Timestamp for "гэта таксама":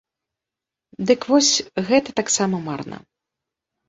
1.89-2.57